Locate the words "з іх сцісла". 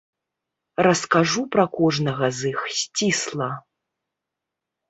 2.39-3.51